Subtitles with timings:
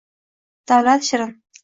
[0.71, 1.35] Davlat shirin